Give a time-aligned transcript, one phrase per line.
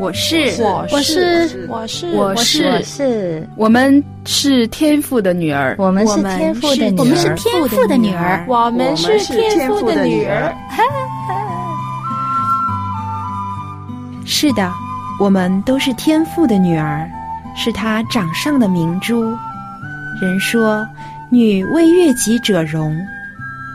[0.00, 5.76] 我是，我是，我是，我是，是，我们是天赋的女儿。
[5.78, 6.96] 我们是天赋的女儿。
[6.98, 8.44] 我们是天赋的女儿。
[8.48, 10.54] 我们是天赋的女儿。
[14.24, 14.72] 是的，
[15.20, 17.06] 我们都是天赋的女儿。
[17.54, 19.36] 是他掌上的明珠。
[20.22, 20.86] 人说
[21.30, 22.96] “女为悦己者容”，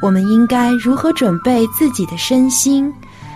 [0.01, 2.91] 我们应该如何准备自己的身心，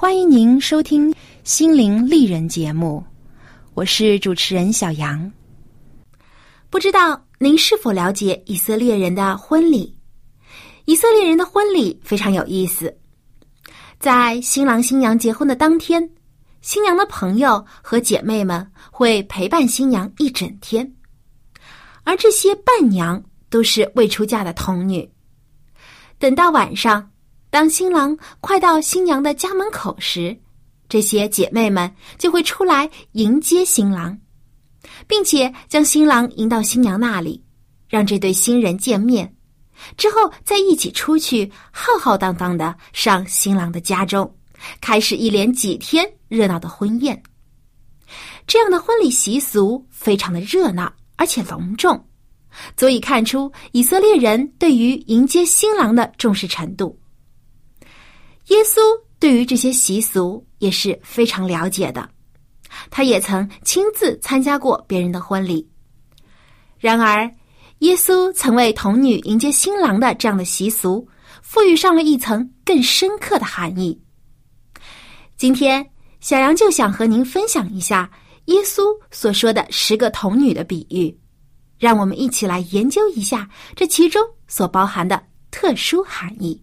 [0.00, 1.12] 欢迎您收听
[1.44, 3.04] 《心灵丽人》节目，
[3.74, 5.30] 我是主持人小杨。
[6.70, 9.94] 不知道您是否了解以色列人的婚礼？
[10.86, 12.96] 以色列人的婚礼非常有意思，
[13.98, 16.08] 在新郎新娘结婚的当天，
[16.62, 20.90] 新娘的朋友和姐妹们会陪伴新娘一整天，
[22.04, 25.06] 而这些伴娘都是未出嫁的童女。
[26.18, 27.06] 等到晚上。
[27.50, 30.38] 当新郎快到新娘的家门口时，
[30.88, 34.16] 这些姐妹们就会出来迎接新郎，
[35.08, 37.42] 并且将新郎迎到新娘那里，
[37.88, 39.34] 让这对新人见面，
[39.96, 44.32] 之后再一起出去浩浩荡荡的上新郎的家中，
[44.80, 47.20] 开始一连几天热闹的婚宴。
[48.46, 52.08] 这样的婚礼习俗非常的热闹而且隆重，
[52.76, 56.96] 足以看出以色列人对于迎接新郎的重视程度。
[58.50, 58.80] 耶稣
[59.20, 62.08] 对于这些习俗也是非常了解的，
[62.90, 65.68] 他也曾亲自参加过别人的婚礼。
[66.76, 67.30] 然而，
[67.78, 71.06] 耶稣曾为童女迎接新郎的这样的习俗
[71.42, 73.96] 赋予上了一层更深刻的含义。
[75.36, 75.88] 今天，
[76.20, 78.10] 小杨就想和您分享一下
[78.46, 78.82] 耶稣
[79.12, 81.16] 所说的十个童女的比喻，
[81.78, 85.22] 让我们一起来研究一下这其中所包含的
[85.52, 86.60] 特殊含义。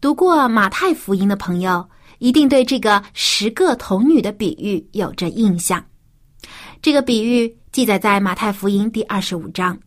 [0.00, 1.86] 读过马太福音的朋友，
[2.20, 5.84] 一定对这个十个童女的比喻有着印象。
[6.80, 9.78] 这个比喻记载在马太福音第二十五章。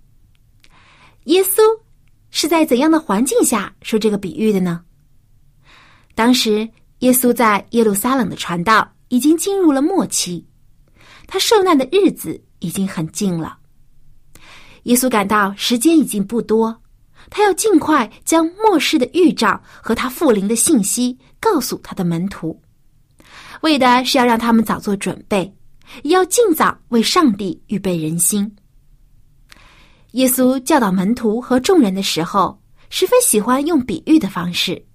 [1.24, 1.62] 耶稣
[2.30, 4.82] 是在怎样的环境下说这个比喻的呢？
[6.14, 6.70] 当时
[7.00, 10.46] 耶稣在耶路撒冷的传道已经进入了末期，
[11.26, 13.58] 他受难的日子已经很近了。
[14.84, 16.83] 耶稣感到时间已经不多。
[17.30, 22.60] 他要尽快将末世的预兆和他复临的信息告诉他的门徒，
[23.62, 25.52] 为的是要让他们早做准备，
[26.04, 28.54] 也要尽早为上帝预备人心。
[30.12, 34.86] 耶稣教导门徒和众人的时候，十分喜欢用比喻的方式，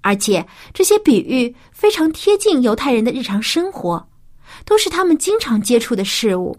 [0.00, 4.08] 而且这些比喻非常贴近犹太人的日常生活，
[4.64, 6.56] 都是他们经常接触的事物。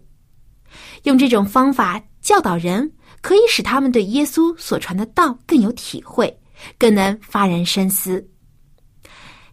[1.04, 2.92] 用这种方法教导人。
[3.22, 6.40] 可以使他们对耶稣所传的道更有体会，
[6.78, 8.26] 更能发人深思。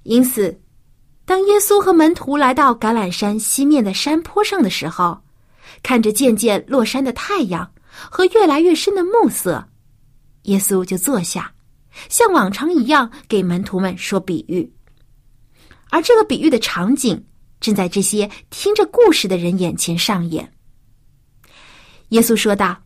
[0.05, 0.61] 因此，
[1.25, 5.21] 当耶稣和门徒来到橄榄山西面的山坡上的时候，
[5.83, 9.69] 看着渐渐落山的太阳和越来越深的暮色，
[10.43, 11.53] 耶稣就坐下，
[12.09, 14.73] 像往常一样给门徒们说比喻。
[15.91, 17.27] 而这个比喻的场景
[17.61, 20.53] 正在这些听着故事的人眼前上演。
[22.11, 22.77] 耶稣说道。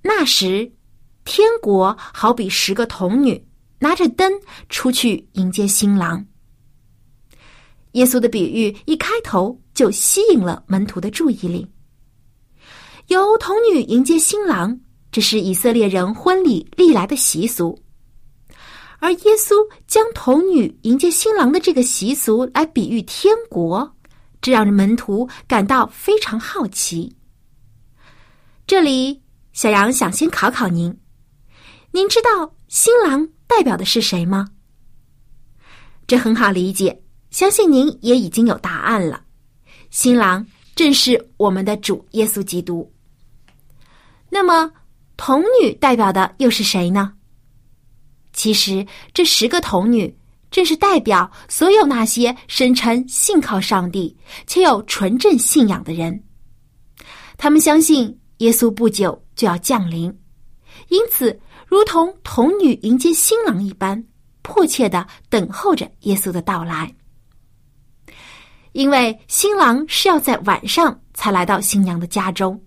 [0.00, 0.72] 那时，
[1.24, 3.44] 天国好比十个童女
[3.80, 4.32] 拿着灯
[4.68, 6.24] 出去迎接新郎。
[7.92, 11.66] 耶稣的比喻一开头就吸引了门徒的注意力。
[13.08, 14.78] 由童女迎接新郎，
[15.10, 17.78] 这是以色列人婚礼历来的习俗。
[19.00, 19.54] 而耶稣
[19.86, 23.96] 将童女迎接新郎的这个习俗来比喻天国，
[24.40, 27.16] 这让门徒感到非常好奇。
[28.66, 29.22] 这里。
[29.58, 30.96] 小杨想先考考您，
[31.90, 34.46] 您知道新郎代表的是谁吗？
[36.06, 37.02] 这很好理解，
[37.32, 39.20] 相信您也已经有答案了。
[39.90, 40.46] 新郎
[40.76, 42.88] 正是我们的主耶稣基督。
[44.30, 44.70] 那么，
[45.16, 47.12] 童女代表的又是谁呢？
[48.32, 50.16] 其实，这十个童女
[50.52, 54.16] 正是代表所有那些声称信靠上帝
[54.46, 56.22] 且有纯正信仰的人。
[57.36, 60.16] 他们相信耶稣不久就要降临，
[60.88, 64.02] 因此如同童女迎接新郎一般，
[64.42, 66.94] 迫切的等候着耶稣的到来。
[68.72, 72.60] 因为新郎是要在晚上才来到新娘的家中，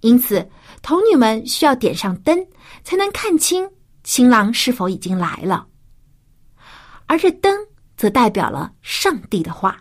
[0.00, 0.48] 因此
[0.82, 2.46] 童女们需要点上灯，
[2.82, 3.68] 才能看清。
[4.04, 5.66] 新郎是否已经来了？
[7.06, 7.54] 而这灯
[7.96, 9.78] 则代表了上帝的话。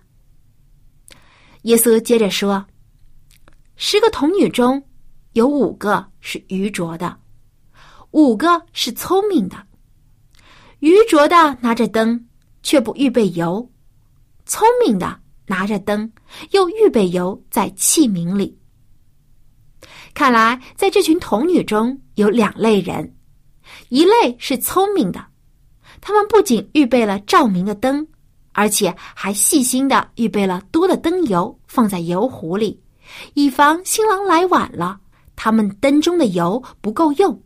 [1.64, 2.66] 耶稣接着说
[3.78, 4.84] ：“十个童女中
[5.38, 7.16] 有五个是愚拙的，
[8.10, 9.56] 五个是聪明的。
[10.80, 12.26] 愚拙的拿着灯，
[12.64, 13.62] 却不预备油；
[14.48, 16.12] 聪明的拿着灯，
[16.54, 18.58] 又预备油在器皿里。
[20.16, 23.16] 看来，在这群童女中有两类人。”
[23.90, 25.24] 一类是聪明的，
[26.02, 28.08] 他们不仅预备了照明的灯，
[28.54, 32.82] 而且还细心的预备了多的灯油放在油壶里，
[33.36, 35.00] 以防新郎来晚了，
[35.38, 37.42] 他们灯中的油不够用。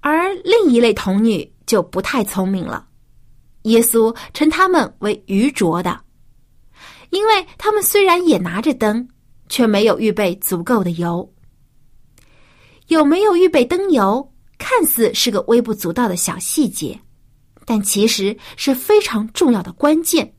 [0.00, 2.88] 而另一类童女就不太聪明了，
[3.62, 6.00] 耶稣称他们为愚拙的，
[7.10, 9.06] 因为他们虽然也拿着灯，
[9.48, 11.32] 却没有预备足够的油。
[12.88, 14.28] 有没有预备灯油？
[14.58, 17.00] 看似是个微不足道的小细节，
[17.64, 20.34] 但其实是非常重要的关键。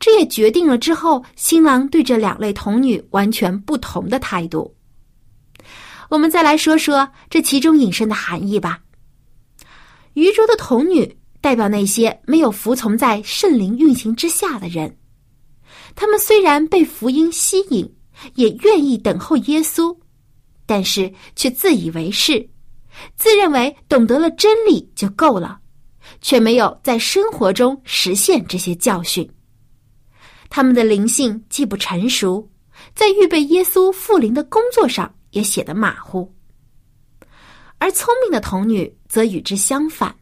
[0.00, 4.73] 这也决定了之后新郎对这两类童女完全不同的态度。
[6.14, 8.78] 我们再来说说这其中引申的含义吧。
[10.12, 14.96] 愚拙的童女代表那些没有服从在圣灵运行之下的人，
[15.96, 17.92] 他们虽然被福音吸引，
[18.36, 19.92] 也愿意等候耶稣，
[20.66, 22.48] 但是却自以为是。
[23.16, 25.58] 自认为懂得了真理就够了，
[26.20, 29.28] 却没有在生活中实现这些教训。
[30.48, 32.48] 他们的灵性既不成熟，
[32.94, 36.34] 在预备耶稣复临的工作上也写得马虎。
[37.78, 40.14] 而聪明的童女则与之相反，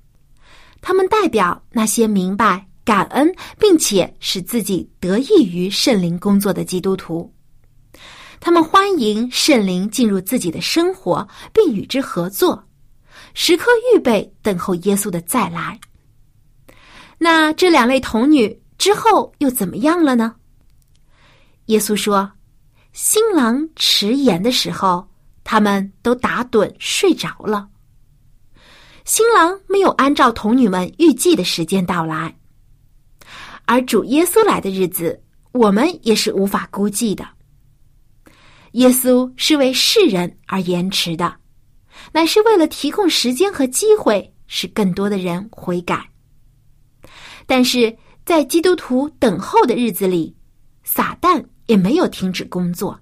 [0.81, 7.33] 他们代表那些明白感恩，并且使自己得益于圣灵工作的基督徒。
[8.41, 12.61] 他们欢迎圣灵进入自己的生活，并与之合作，
[13.35, 15.79] 时刻预备等候耶稣的再来。
[17.19, 20.35] 那这两位童女之后又怎么样了呢？
[21.67, 22.29] 耶稣说
[22.93, 25.09] ：“新郎迟延的时候，
[25.45, 27.69] 他们都打盹睡着了。
[29.05, 32.37] 新郎没有按照童女们预计的时间到来，
[33.65, 35.21] 而主耶稣来的日子，
[35.53, 37.27] 我们也是无法估计的。”
[38.73, 41.35] 耶稣是为世人而延迟的，
[42.13, 46.09] 乃是为了提供时间和机会，使更多的人悔改。
[47.45, 50.35] 但是在基督徒等候的日子里，
[50.85, 53.01] 撒旦也没有停止工作，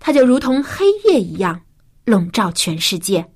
[0.00, 1.62] 他就如同黑夜一样
[2.04, 3.30] 笼罩全世界，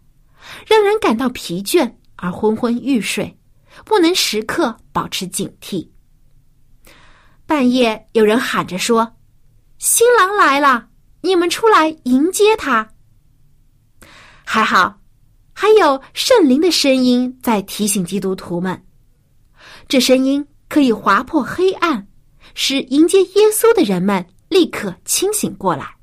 [0.66, 3.38] 让人感到疲倦而昏昏欲睡，
[3.84, 5.88] 不能时刻保持警惕。
[7.46, 9.16] 半夜有人喊着说
[9.78, 10.88] ：“新郎来了。”
[11.22, 12.88] 你们出来迎接他，
[14.44, 15.00] 还好，
[15.52, 18.80] 还有圣灵的声音在提醒基督徒们，
[19.88, 22.06] 这声音可以划破黑暗，
[22.58, 25.94] 使迎接耶稣的人们立刻清醒过来。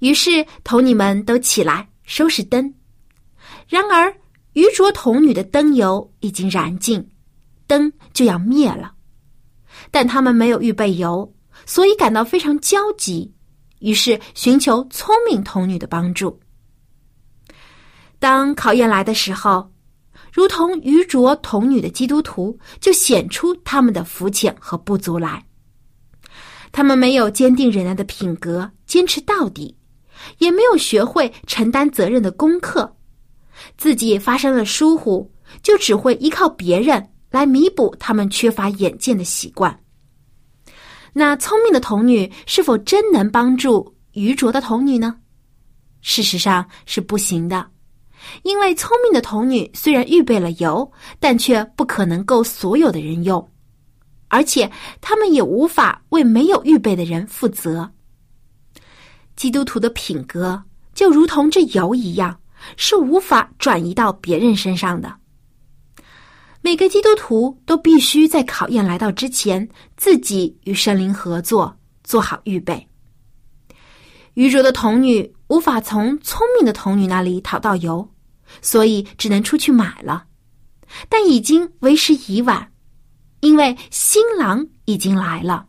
[0.00, 2.72] 于是童女们都起来收拾灯，
[3.66, 4.14] 然而
[4.52, 7.08] 愚拙童女的灯油已经燃尽，
[7.66, 8.92] 灯就要灭了，
[9.90, 11.34] 但他们没有预备油。
[11.64, 13.32] 所以感到非常焦急，
[13.80, 16.38] 于是寻求聪明童女的帮助。
[18.18, 19.72] 当考验来的时候，
[20.38, 25.44] 如同愚拙童女的基督徒就显出他们的肤浅和不足来。
[26.70, 29.76] 他们没有坚定忍耐的品格，坚持到底，
[30.38, 32.96] 也没有学会承担责任的功课。
[33.76, 35.28] 自己发生了疏忽，
[35.60, 39.76] 就只会依靠别人来弥补他们缺乏眼见的习惯。
[41.12, 45.16] 那聪明的童女是否真能帮助愚拙的童女呢？
[46.00, 47.68] 事实上是不行的，
[48.42, 53.50] 因为聪明的童女虽然预备了油，但却不可能够所有的人用，
[54.28, 54.70] 而且
[55.00, 57.90] 他们也无法为没有预备的人负责。
[59.36, 60.62] 基督徒的品格
[60.94, 62.38] 就如同这油一样，
[62.76, 65.14] 是无法转移到别人身上的。
[66.60, 72.84] 每个基督徒都必须在考验来到之前，自己与神灵合作，做好预备。
[74.34, 78.10] 愚拙的童女无法从聪明的童女那里讨到油，
[78.62, 80.26] 所以只能出去买了。
[81.08, 82.72] 但已经为时已晚，
[83.40, 85.66] 因为新郎已经来了。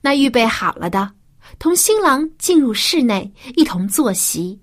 [0.00, 1.12] 那预备好了的，
[1.58, 4.58] 同新郎进入室内，一同坐席；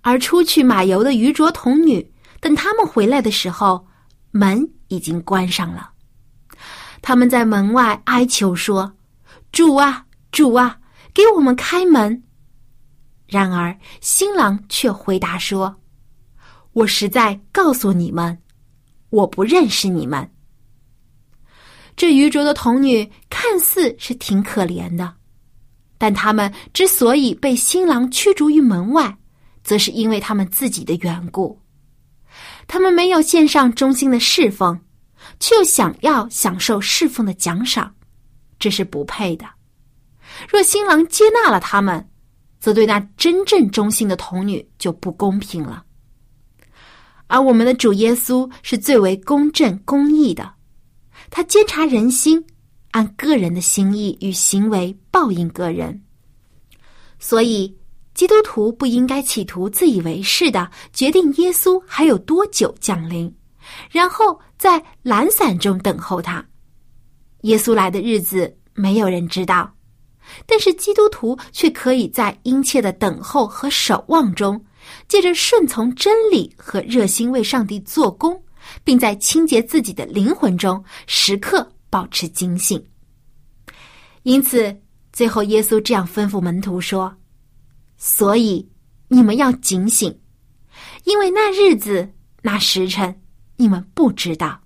[0.00, 3.86] 而出去买油的愚拙童女，等他们回来的时候，
[4.30, 5.90] 门已经关上了。
[7.00, 8.92] 他们在门外哀求说
[9.52, 10.78] ：“主啊，主啊，
[11.14, 12.22] 给我们开门！”
[13.28, 15.76] 然而新郎却回答说。
[16.72, 18.36] 我实在告诉你们，
[19.10, 20.28] 我不认识你们。
[21.96, 25.12] 这愚拙的童女看似是挺可怜的，
[25.96, 29.18] 但他们之所以被新郎驱逐于门外，
[29.64, 31.60] 则是因为他们自己的缘故。
[32.68, 34.78] 他们没有献上忠心的侍奉，
[35.40, 37.92] 却又想要享受侍奉的奖赏，
[38.58, 39.44] 这是不配的。
[40.48, 42.07] 若新郎接纳了他们，
[42.60, 45.84] 则对那真正忠心的童女就不公平了。
[47.26, 50.50] 而我们的主耶稣是最为公正公义的，
[51.30, 52.42] 他监察人心，
[52.92, 56.02] 按个人的心意与行为报应个人。
[57.18, 57.76] 所以，
[58.14, 63.32] 基督徒不应该企图自以为是的决定耶稣还有多久降临，
[63.90, 66.44] 然后在懒散中等候他。
[67.42, 69.70] 耶稣来的日子没有人知道，
[70.46, 74.62] 但是基督徒却可以在殷切的等候和守望中。
[75.06, 78.42] 借着顺从真理和热心为上帝做工，
[78.82, 82.82] 并在清洁自己的灵魂中时刻保持警醒。
[84.22, 84.74] 因此，
[85.12, 87.14] 最后耶稣这样吩咐门徒说
[87.98, 88.66] ：“所以
[89.08, 90.18] 你们要警醒，
[91.04, 92.08] 因为那日子、
[92.40, 93.14] 那时辰，
[93.56, 94.58] 你们不知道。”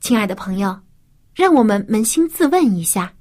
[0.00, 0.76] 亲爱的朋友，
[1.32, 3.12] 让我们扪心自问一下。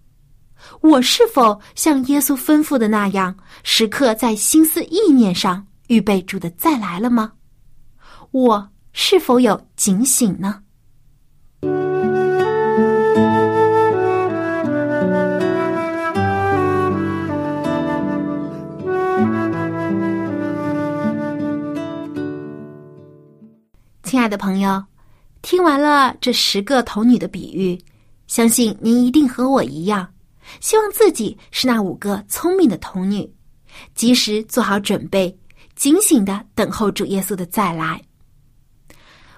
[0.82, 7.34] 我是否像耶稣吩咐的那样，时刻在心思意念上预备主的再来了吗？
[8.32, 10.62] 我是否有警醒呢？
[24.04, 24.84] 亲爱的朋友，
[25.42, 27.80] 听完了这十个童女的比喻，
[28.28, 30.08] 相信您一定和我一样。
[30.60, 33.32] 希望自己是那五个聪明的童女，
[33.96, 35.36] 及时做好准备，
[35.76, 38.02] 警醒的等候主耶稣的再来。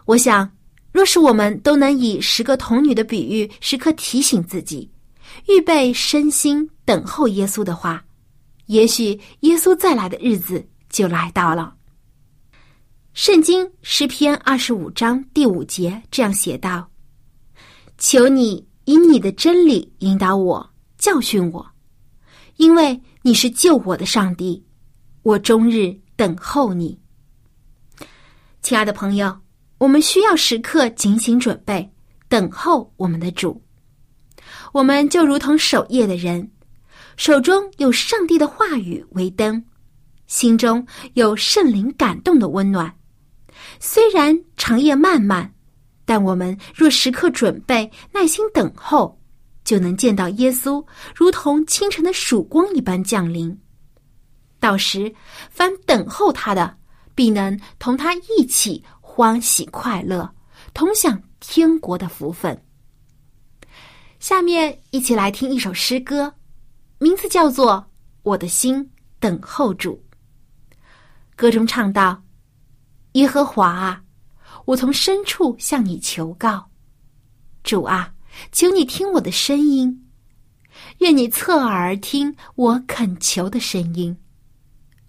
[0.05, 0.49] 我想，
[0.91, 4.89] 若是我们都能以十个童女的比喻时刻提醒自己，
[5.47, 8.03] 预备身心等候耶稣的话，
[8.65, 11.73] 也许耶稣再来的日子就来到了。
[13.13, 16.89] 圣经诗篇二十五章第五节这样写道
[17.99, 20.67] ：“求你以你的真理引导我。”
[21.03, 21.69] 教训我，
[22.55, 24.65] 因为你是救我的上帝，
[25.23, 26.97] 我终日等候你。
[28.61, 29.37] 亲爱的朋友，
[29.79, 31.91] 我们需要时刻警醒准备，
[32.29, 33.61] 等候我们的主。
[34.71, 36.49] 我们就如同守夜的人，
[37.17, 39.61] 手中有上帝的话语为灯，
[40.27, 42.97] 心中有圣灵感动的温暖。
[43.77, 45.53] 虽然长夜漫漫，
[46.05, 49.19] 但我们若时刻准备，耐心等候。
[49.63, 53.57] 就能见到耶稣，如同清晨的曙光一般降临。
[54.59, 55.13] 到时，
[55.49, 56.77] 凡等候他的，
[57.15, 60.29] 必能同他一起欢喜快乐，
[60.73, 62.59] 同享天国的福分。
[64.19, 66.33] 下面一起来听一首诗歌，
[66.97, 67.73] 名字叫做
[68.23, 68.89] 《我的心
[69.19, 70.01] 等候主》。
[71.35, 72.21] 歌中唱道
[73.13, 74.01] ：“耶和华啊，
[74.65, 76.69] 我从深处向你求告，
[77.63, 78.13] 主啊。”
[78.51, 80.05] 求你听我的声音，
[80.99, 84.15] 愿你侧耳听我恳求的声音。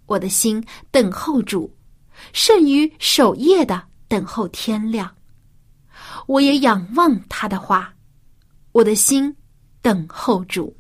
[0.07, 1.75] 我的心等候主，
[2.33, 5.15] 甚于守夜的等候天亮。
[6.27, 7.95] 我也仰望他的话，
[8.73, 9.35] 我的心
[9.81, 10.75] 等候主。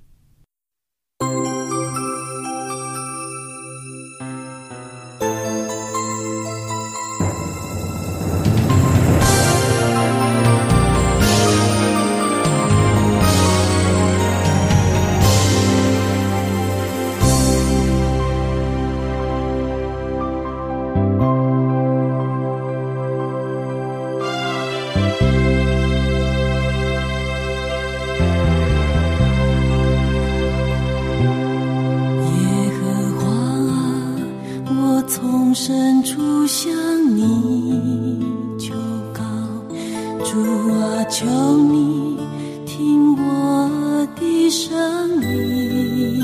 [40.34, 40.40] 主
[40.72, 41.24] 啊，求
[41.56, 42.18] 你
[42.66, 44.74] 听我的声
[45.22, 46.20] 音，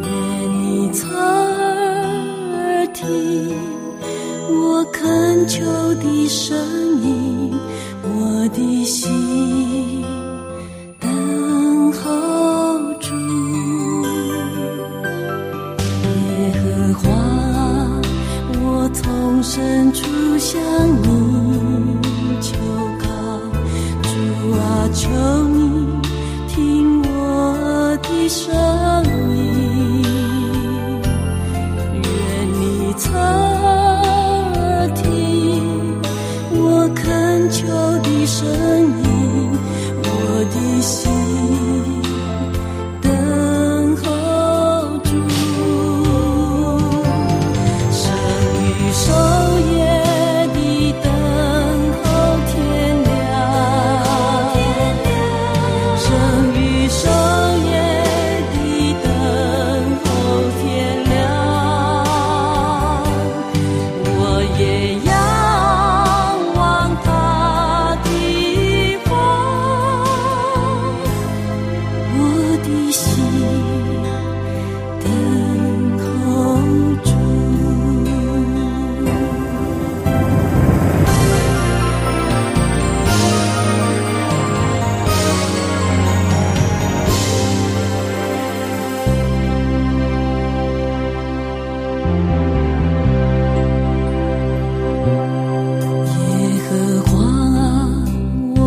[0.00, 0.08] 愿
[0.62, 3.54] 你侧耳听
[4.48, 5.62] 我恳求
[5.96, 6.56] 的声
[7.02, 7.52] 音，
[8.02, 9.12] 我的心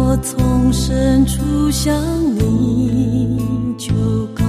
[0.10, 1.94] 我从深处向
[2.36, 3.38] 你
[3.78, 3.94] 求
[4.34, 4.44] 告，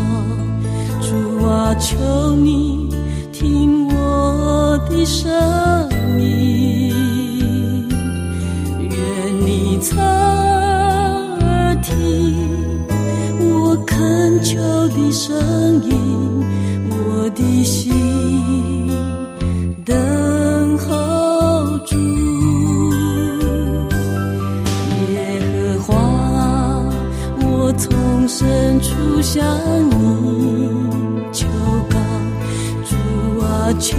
[1.03, 2.89] 主啊，求你
[3.31, 5.31] 听我的声
[6.19, 7.87] 音，
[8.81, 8.91] 愿
[9.45, 12.35] 你侧耳听
[13.39, 14.57] 我恳求
[14.89, 15.37] 的声
[15.85, 16.43] 音，
[16.89, 17.93] 我的心
[29.33, 29.47] 向
[29.89, 31.47] 你求
[31.89, 31.97] 告，
[32.85, 33.97] 主啊，求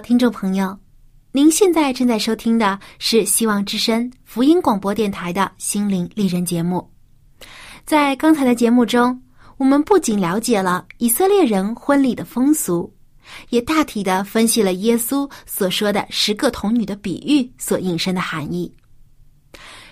[0.00, 0.78] 听众朋友，
[1.32, 6.88] 您现在正在收听的是希望之声福音广播电台的心灵丽人节目。
[7.84, 9.20] 在刚才的节目中，
[9.56, 12.92] 我们不仅了解了以色列人婚礼的风俗，
[13.50, 18.72] 也大体的分析了耶稣所说的十个童女的比喻所引申的含义。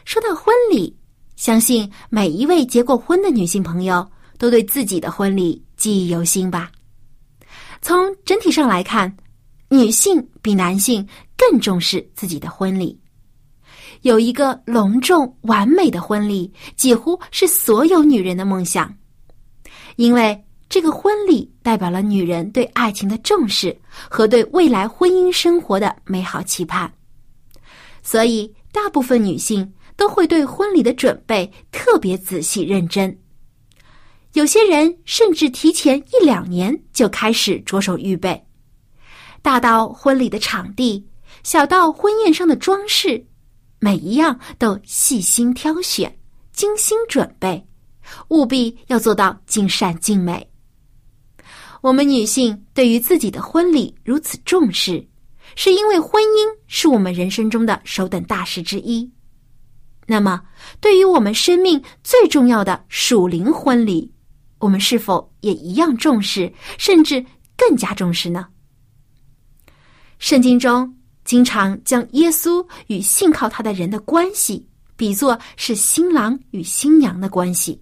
[0.05, 0.97] 说到婚礼，
[1.35, 6.71] 相信每一位结过婚的女性朋友都对自己的婚礼记忆犹新吧。
[7.83, 9.14] 从整体上来看，
[9.68, 12.98] 女性比男性更重视自己的婚礼。
[14.02, 18.94] 有一个隆重完美的婚礼，几乎是所有女人的梦想，
[19.96, 23.76] 因为这个婚礼代表了女人对爱情的重视
[24.09, 26.92] 和对未来婚姻生活的美好期盼，
[28.02, 33.16] 所以大部分女性都会对婚礼的准备特别仔细认真。
[34.35, 38.46] 有些人甚至提前一两年就开始着手预备，
[39.47, 41.07] 大到婚礼的场地，
[41.45, 43.25] 小到婚宴上的装饰，
[43.79, 46.13] 每一样都细心挑选、
[46.53, 47.65] 精心准备，
[48.31, 50.45] 务必要做到尽善尽美。
[51.81, 55.07] 我们女性对于自己的婚礼如此重视，
[55.55, 59.09] 是因为婚姻是我们人生中的首等大事之一。
[60.09, 60.43] 那么，
[60.81, 64.13] 对于我们生命最重要的属灵婚礼，
[64.59, 67.25] 我们是否也一样重视，甚至
[67.57, 68.49] 更加重视呢？
[70.18, 77.81] 圣经中经常将耶稣与信靠他的人的关系比作是新郎与新娘的关系。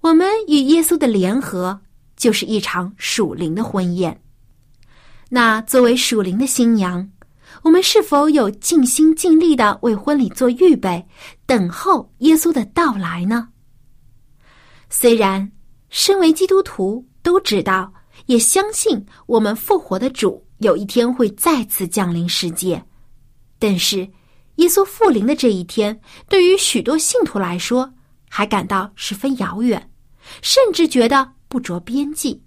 [0.00, 1.78] 我们与耶稣的联合
[2.16, 4.18] 就是一场属灵的婚宴。
[5.28, 7.08] 那作为属灵的新娘，
[7.62, 11.06] 我们是否有尽心尽力的为婚礼做预备，
[11.46, 13.48] 等候耶稣的到来呢？
[14.88, 15.52] 虽然
[15.90, 17.92] 身为基督徒都知道，
[18.26, 22.82] 也相信我们复活的主有一天会再次降临世界，
[23.58, 23.98] 但是
[24.56, 27.92] 耶稣复临的这一天，对于许多信徒来说
[28.28, 29.90] 还感到十分遥远，
[30.40, 32.40] 甚至觉得不着边际。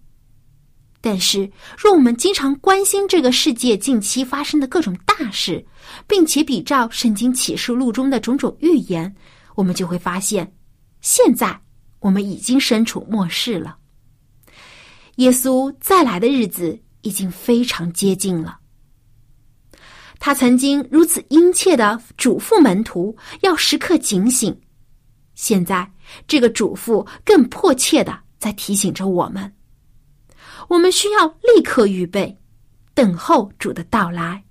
[1.01, 5.63] 但是，若我们经常关心这个世界近期发生的各种大事，
[6.07, 9.13] 并且比照圣经启示录中的种种预言，
[9.55, 10.49] 我们就会发现，
[11.01, 11.59] 现在。
[11.99, 13.77] 我们已经身处末世了，
[15.15, 18.57] 耶稣再来的日子已经非常接近了。
[20.19, 24.59] 他曾经如此殷切的嘱咐门徒要时刻警醒，
[25.35, 25.89] 现在
[26.27, 29.53] 这个嘱咐更迫切的在提醒着我们：
[30.67, 32.37] 我们需要立刻预备，
[32.93, 34.43] 等候主的到来。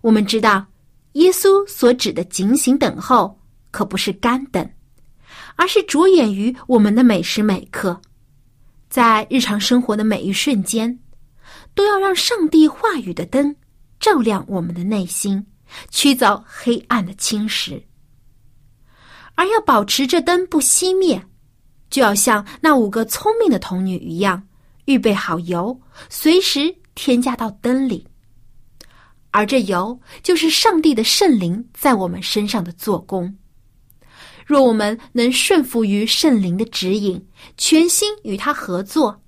[0.00, 0.64] 我们知道，
[1.12, 3.40] 耶稣所指的警醒等候，
[3.70, 4.70] 可不是干等。
[5.56, 8.00] 而是着眼于我们的每时每刻，
[8.88, 10.98] 在日常生活的每一瞬间，
[11.74, 13.54] 都要让上帝话语的灯
[14.00, 15.46] 照亮我们的内心，
[15.90, 17.82] 驱走黑暗的侵蚀。
[19.34, 21.22] 而要保持这灯不熄灭，
[21.90, 24.42] 就要像那五个聪明的童女一样，
[24.86, 28.04] 预备好油，随时添加到灯里。
[29.30, 33.32] 而这油就是上帝的圣灵在我们身上的做工。
[34.48, 37.22] 若我们能顺服于圣灵的指引，
[37.58, 39.22] 全心与他合作，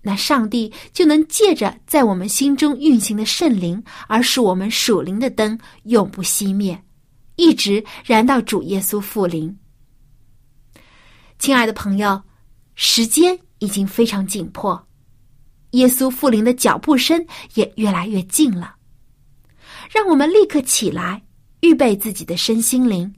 [0.00, 6.82] 那上帝就能借着在我们心中运行的圣灵，而使我们属灵的灯永不熄灭，
[7.36, 9.54] 一直燃到主耶稣复临。
[11.38, 12.22] 亲爱的朋友，
[12.74, 14.82] 时间已经非常紧迫，
[15.72, 17.22] 耶稣复临的脚步声
[17.52, 18.76] 也越来越近了。
[19.90, 21.22] 让我们立刻起来，
[21.60, 23.14] 预备自己的身心灵。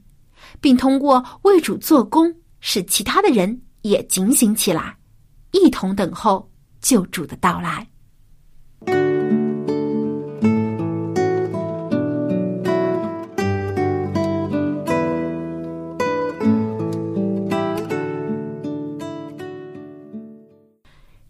[0.59, 4.95] 并通过为主做工，使其他的人也警醒起来，
[5.51, 6.49] 一同等候
[6.81, 7.87] 救主的到来。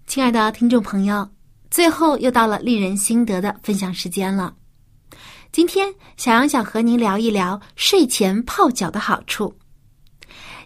[0.06, 1.30] 亲爱的听众朋友，
[1.69, 4.56] 最后又到了令人心得的分享时间了。
[5.51, 9.53] 今天小杨想和您聊一聊睡前泡脚的好处。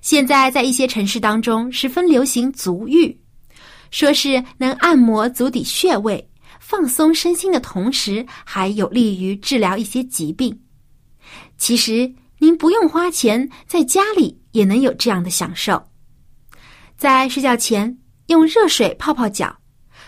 [0.01, 3.17] 现在在一些城市当中十分流行足浴，
[3.91, 10.59] 说是能按摩足底穴位、放松身心的同时，还有利于治疗一些疾病。
[11.57, 15.81] 其实您不用花钱，在家里也能有这样的享受。
[16.97, 17.95] 在睡觉前
[18.27, 19.55] 用热水泡泡脚，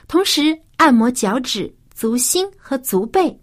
[0.07, 3.39] 同时按摩脚趾、足心和足背。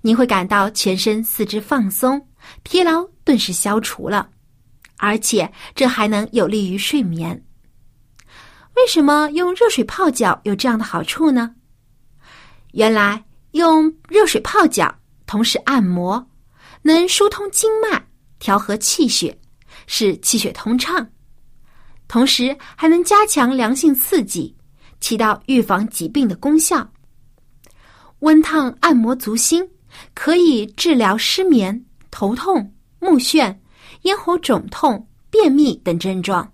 [0.00, 2.26] 您会感到全身四肢放松，
[2.62, 4.28] 疲劳顿时消除了，
[4.96, 7.44] 而且这还能有利于睡眠。
[8.76, 11.54] 为什么用热水泡脚有这样的好处呢？
[12.72, 14.94] 原来用热水泡脚，
[15.26, 16.24] 同时按摩，
[16.82, 18.06] 能疏通经脉，
[18.38, 19.36] 调和气血，
[19.86, 21.04] 使气血通畅，
[22.06, 24.54] 同时还能加强良性刺激，
[25.00, 26.88] 起到预防疾病的功效。
[28.20, 29.68] 温烫按摩足心。
[30.14, 33.56] 可以治疗失眠、头痛、目眩、
[34.02, 36.50] 咽喉肿痛、便秘等症状。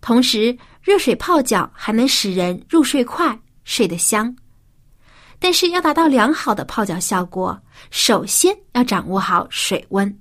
[0.00, 4.34] 同时，热水泡脚还能使人入睡快、睡得香。
[5.38, 7.58] 但是要达到良好的泡脚效果，
[7.90, 10.20] 首先要掌握好水温，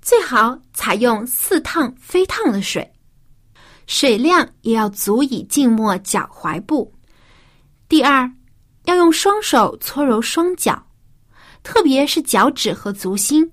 [0.00, 2.90] 最好采用似烫非烫的水，
[3.86, 6.90] 水量也要足以浸没脚踝部。
[7.86, 8.30] 第二，
[8.84, 10.82] 要用双手搓揉双脚，
[11.68, 13.46] 特别是脚趾和足心，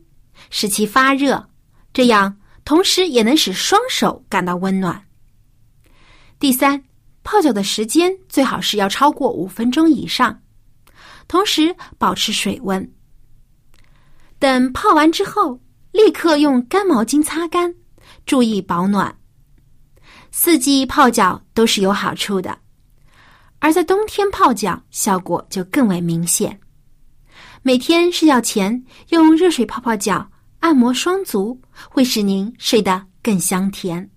[0.50, 1.50] 使其发热，
[1.94, 5.04] 这样同时也能使双手感到温暖。
[6.40, 6.82] 第三，
[7.24, 10.42] 泡脚的时间最好是要超过五分钟以上，
[11.28, 12.90] 同时保持水温。
[14.40, 15.60] 等泡完之后，
[15.92, 17.76] 立刻用干毛巾擦干，
[18.26, 19.14] 注意保暖。
[20.32, 22.58] 四季泡脚都是有好处的。
[23.60, 26.58] 而在冬天泡脚，效果就更为明显。
[27.68, 34.08] 每天睡觉前用热水泡泡脚，按摩双足，会使您睡得更香甜。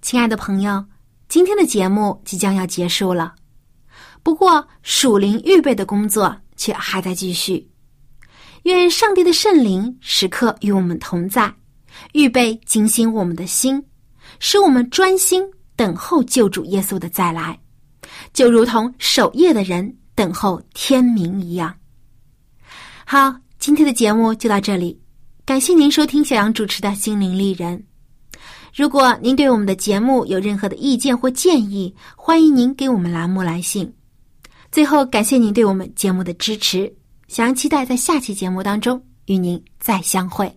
[0.00, 0.82] 亲爱的朋友，
[1.28, 3.34] 今天的节目即将要结束了。
[4.22, 7.73] 不过，属灵预备的工作却还在继续。
[8.64, 11.52] 愿上帝的圣灵时刻与我们同在，
[12.14, 13.82] 预备警醒我们的心，
[14.40, 15.42] 使我们专心
[15.76, 17.58] 等候救主耶稣的再来，
[18.32, 21.74] 就如同守夜的人等候天明一样。
[23.04, 24.98] 好，今天的节目就到这里，
[25.44, 27.84] 感谢您收听小杨主持的心灵丽人。
[28.74, 33.92] 如果您对我们的节目有任何的意见或建议，欢迎您给我们栏目来信。
[34.72, 36.90] 最后，感谢您对我们节目的支持，
[37.34, 40.56] 想期待在下期节目当中与您再相会。